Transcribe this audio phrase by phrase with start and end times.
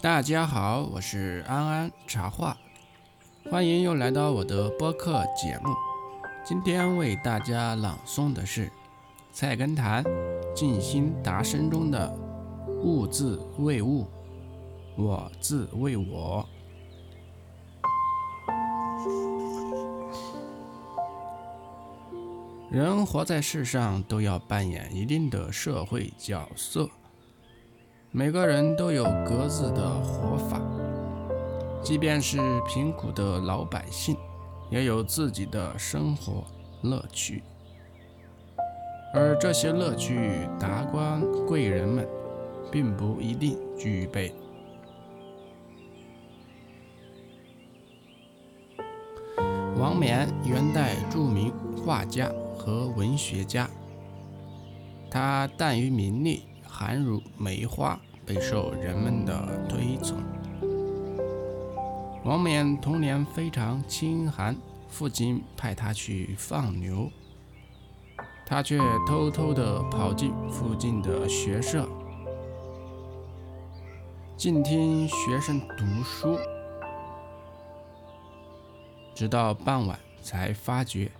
[0.00, 2.56] 大家好，我是安安茶话，
[3.50, 5.74] 欢迎又来到我的播客节目。
[6.44, 8.70] 今天为大家朗诵的是
[9.32, 10.02] 菜根谭
[10.54, 12.12] 《静心达生》中的
[12.82, 14.06] “物自为物，
[14.96, 16.44] 我自为我”。
[22.72, 26.88] 人活在世上，都要扮演一定的社会角色。
[28.10, 30.58] 每个人都有各自的活法，
[31.82, 34.16] 即便是贫苦的老百姓，
[34.70, 36.44] 也有自己的生活
[36.80, 37.42] 乐趣。
[39.12, 42.08] 而这些乐趣，达官贵人们
[42.70, 44.34] 并不一定具备。
[49.76, 51.52] 王冕，元代著名
[51.84, 53.68] 画家和文学家，
[55.10, 56.44] 他淡于名利。
[56.64, 60.16] 寒如梅花，备受人们的推崇。
[62.24, 64.56] 王冕童年非常清寒，
[64.88, 67.10] 父亲派他去放牛，
[68.46, 71.86] 他却偷偷地跑进附近的学社，
[74.34, 76.38] 静听学生读书，
[79.14, 81.12] 直到傍晚才发觉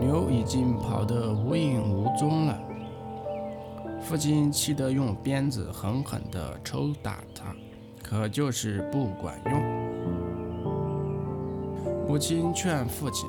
[0.00, 2.58] 牛已经跑得无影无踪了。
[4.00, 7.54] 父亲气得用鞭子狠狠地抽打他，
[8.02, 9.60] 可就是不管用。
[12.08, 13.28] 母亲劝父亲：“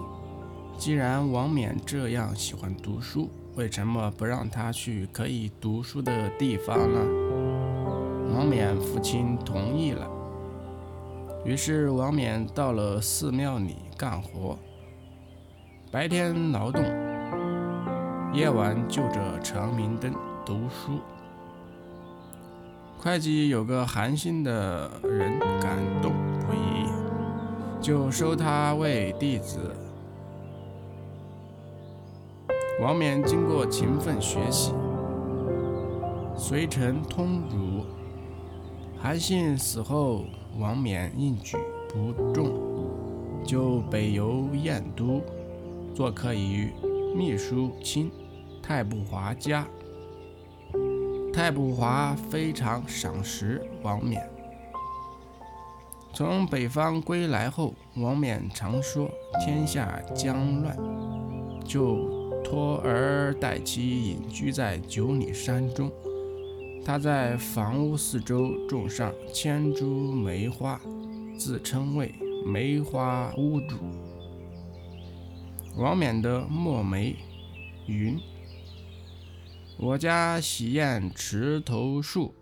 [0.80, 7.00] 既然王冕这样喜欢读书，为什么不让他去可以读书的地方呢？”
[8.34, 10.10] 王冕父亲同意了。
[11.44, 14.58] 于是王冕到了寺庙里干活，
[15.92, 16.82] 白天劳动，
[18.32, 20.14] 夜晚就着长明灯。
[20.46, 21.00] 读书，
[22.98, 26.88] 会计有个寒心的人感动不已，
[27.82, 29.60] 就收他为弟子。
[32.82, 34.74] 王冕经过勤奋学习，
[36.38, 37.84] 遂成通儒。
[38.98, 40.24] 韩信死后，
[40.58, 41.58] 王冕应举
[41.90, 42.50] 不中，
[43.44, 45.22] 就北游燕都，
[45.94, 46.72] 做客于
[47.16, 48.12] 秘书卿
[48.62, 49.68] 太不华家。
[51.34, 54.22] 太不华非常赏识王冕。
[56.14, 59.10] 从北方归来后，王冕常说
[59.40, 60.78] 天下将乱，
[61.64, 65.90] 就托儿带妻隐居在九里山中。
[66.84, 70.82] 他在房屋四周种上千株梅花，
[71.38, 72.14] 自称为
[72.46, 73.78] 梅花屋主。
[75.78, 77.16] 王冕的墨梅
[77.88, 78.20] 云。
[79.78, 82.34] 我家洗砚池头树，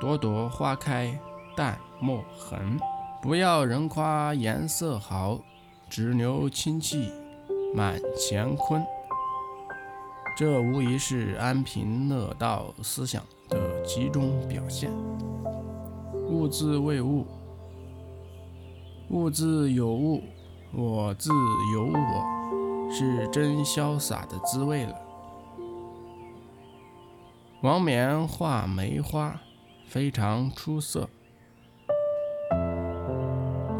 [0.00, 1.18] 朵朵花开
[1.56, 2.78] 淡墨痕。
[3.22, 5.40] 不要人夸颜色好，
[5.88, 7.10] 只留清气
[7.74, 8.84] 满乾坤。
[10.36, 14.90] 这无疑是安贫乐道思想的集中表现。
[16.28, 17.24] 物自为物，
[19.10, 20.22] 物自有物，
[20.72, 21.30] 我自
[21.72, 22.33] 有我，
[22.96, 24.94] 是真潇洒的滋味了。
[27.60, 29.34] 王冕画梅花
[29.84, 31.08] 非常出色，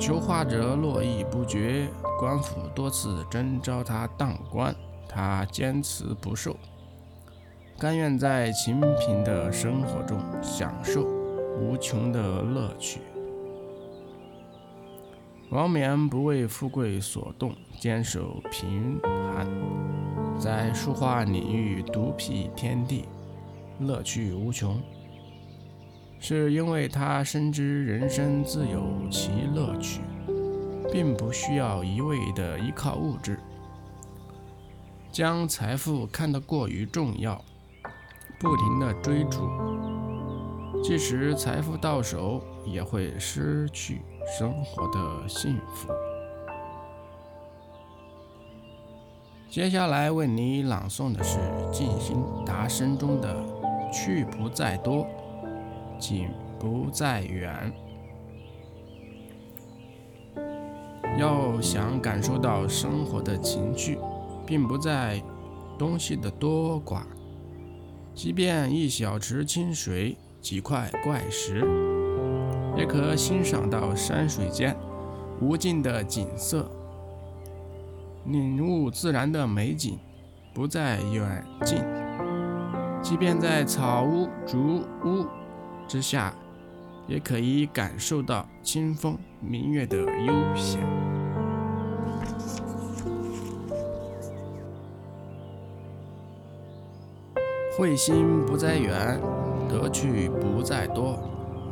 [0.00, 1.88] 求画者络绎不绝，
[2.18, 4.74] 官府多次征召他当官，
[5.08, 6.56] 他坚持不受，
[7.78, 11.04] 甘愿在清贫的生活中享受
[11.60, 13.00] 无穷的乐趣。
[15.54, 19.46] 王冕不为富贵所动，坚守贫寒，
[20.36, 23.04] 在书画领域独辟天地。
[23.78, 24.82] 乐趣无穷，
[26.18, 30.00] 是因为他深知人生自有其乐趣，
[30.92, 33.38] 并不需要一味的依靠物质，
[35.12, 37.40] 将财富看得过于重要，
[38.40, 39.48] 不停的追逐，
[40.82, 45.88] 即使财富到手，也会失去生活的幸福。
[49.50, 51.38] 接下来为你朗诵的是
[51.70, 53.54] 《静心达生》中的。
[53.96, 55.06] 去不在多，
[56.00, 56.28] 景
[56.58, 57.72] 不在远。
[61.16, 63.96] 要想感受到生活的情趣，
[64.44, 65.22] 并不在
[65.78, 67.02] 东西的多寡，
[68.16, 71.64] 即便一小池清水、几块怪石，
[72.76, 74.76] 也可欣赏到山水间
[75.40, 76.70] 无尽的景色。
[78.26, 79.98] 领悟自然的美景，
[80.54, 81.82] 不在远近。
[83.02, 85.26] 即便在草屋、竹屋
[85.86, 86.34] 之下，
[87.06, 90.80] 也可以感受到清风明月的悠闲。
[97.76, 99.20] 慧心不在远，
[99.68, 101.18] 得去不在多，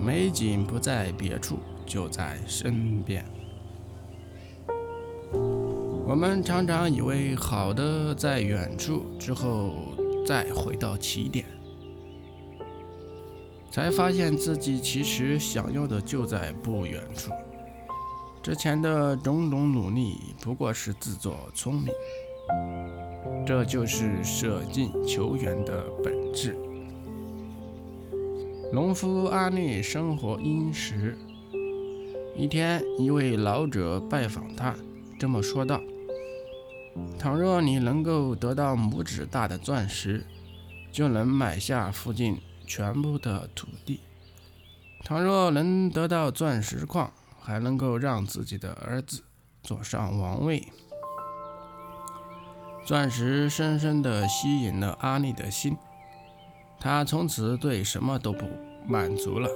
[0.04, 3.24] 美景不在别处，就在身边。
[6.04, 9.70] 我们常常以为好的在远处，之后
[10.26, 11.46] 再回到起点，
[13.70, 17.30] 才发现自己其实想要的就在不远处。
[18.42, 21.92] 之前的种种努力不过是自作聪明。
[23.46, 26.58] 这就是舍近求远的本质。
[28.72, 31.18] 农夫阿力生活殷实。
[32.34, 34.74] 一天，一位老者拜访他，
[35.18, 35.78] 这么说道
[37.20, 40.24] ：“倘若你能够得到拇指大的钻石，
[40.90, 44.00] 就能买下附近全部的土地；
[45.04, 49.22] 倘若能得到钻石矿，还能够让自己的儿子
[49.62, 50.66] 坐上王位。”
[52.86, 55.76] 钻石深深地吸引了阿力的心，
[56.82, 58.44] 他从此对什么都不
[58.88, 59.48] 满足了。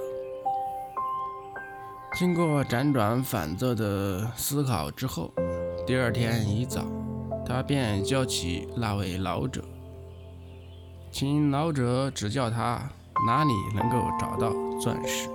[2.17, 5.29] 经过辗转反侧的思考之后，
[5.85, 6.85] 第二天一早，
[7.45, 9.61] 他便叫起那位老者，
[11.11, 12.89] 请老者指教他
[13.27, 15.29] 哪里能够找到钻石。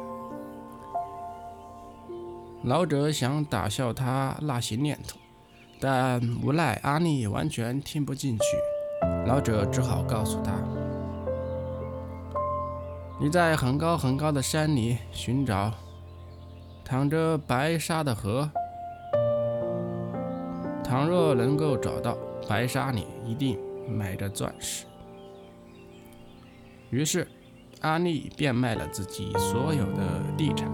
[2.65, 5.19] 老者想打消他那些念头。
[5.79, 8.45] 但无奈阿丽完全听不进去，
[9.27, 10.53] 老者只好告诉他
[13.23, 15.73] ：“你在很高很高的山里寻找
[16.85, 18.51] 淌着白沙的河，
[20.83, 23.57] 倘若能够找到白沙里一定
[23.89, 24.87] 埋着钻石。”
[26.91, 27.29] 于是
[27.83, 30.03] 阿丽变卖了自己所有的
[30.37, 30.69] 地产，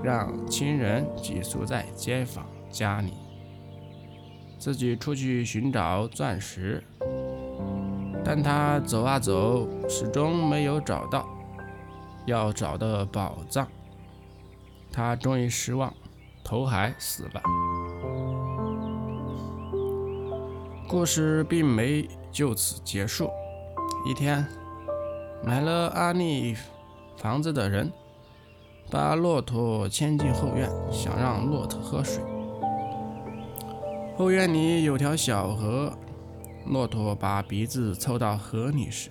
[0.00, 3.14] 让亲人寄宿在街坊家里。
[4.60, 6.84] 自己出去寻找钻石，
[8.24, 11.28] 但他走啊走，始终没有找到
[12.30, 13.66] 要找的宝藏。
[14.92, 15.92] 他终于失望，
[16.42, 17.42] 头还死了。
[20.88, 23.30] 故事并没就此结束。
[24.04, 24.46] 一天，
[25.44, 26.56] 买了阿丽
[27.16, 27.92] 房子的人
[28.90, 32.24] 把骆驼牵进后院，想让骆驼喝水。
[34.16, 35.92] 后院里有条小河，
[36.66, 39.10] 骆驼把鼻子凑到河里时，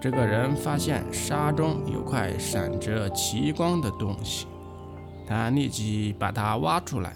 [0.00, 4.46] 这个人发现沙中有块闪着奇光的东西，
[5.26, 7.14] 他立即把它挖出来，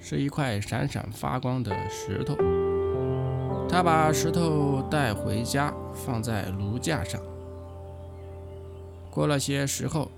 [0.00, 2.34] 是一块闪闪发光的石头。
[3.68, 7.20] 他把石头带回家，放在炉架上。
[9.10, 10.10] 过了些时候，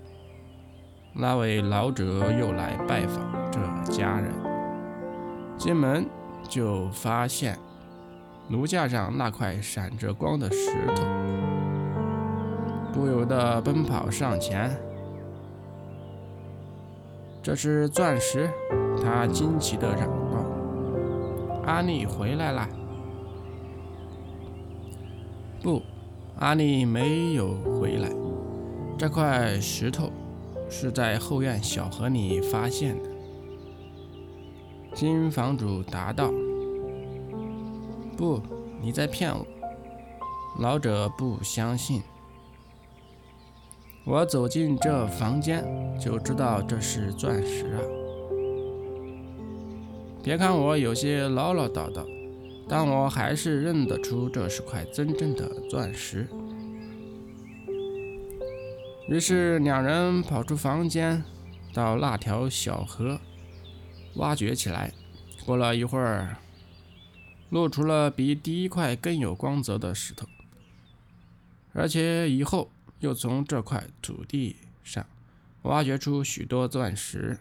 [1.13, 3.59] 那位老者又来拜访这
[3.91, 4.31] 家人。
[5.57, 6.07] 进门
[6.47, 7.59] 就发现
[8.51, 11.03] 炉架上那块闪着光的石头，
[12.91, 14.69] 不由得奔跑上前。
[17.41, 18.49] 这是钻石，
[19.01, 20.45] 他惊奇地嚷道
[21.65, 22.67] ：“阿丽回来了！”
[25.63, 25.81] 不，
[26.37, 28.09] 阿丽没有回来。
[28.97, 30.11] 这块石头
[30.69, 33.09] 是在后院小河里发现的。
[34.93, 36.29] 金房主答道
[38.17, 38.41] ：“不，
[38.81, 39.45] 你在骗我。”
[40.59, 42.01] 老者不相信。
[44.03, 45.63] 我走进这房间，
[45.99, 47.79] 就知道这是钻石啊！
[50.23, 52.05] 别看我有些唠唠叨叨，
[52.67, 56.27] 但我还是认得出这是块真正的钻石。
[59.07, 61.23] 于是两人跑出房间，
[61.73, 63.19] 到那条小河。
[64.15, 64.91] 挖掘起来，
[65.45, 66.35] 过了一会儿，
[67.51, 70.27] 露出了比第一块更有光泽的石头，
[71.73, 75.05] 而且以后又从这块土地上
[75.61, 77.37] 挖掘出许多钻石。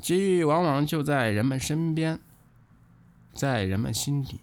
[0.00, 2.18] 机遇往往就在人们身边，
[3.32, 4.40] 在人们心里，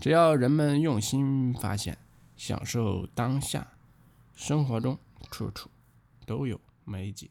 [0.00, 1.98] 只要人们用心发现，
[2.36, 3.72] 享受当下，
[4.34, 4.98] 生活中
[5.30, 5.68] 处处
[6.24, 6.60] 都有。
[6.84, 7.28] 美景。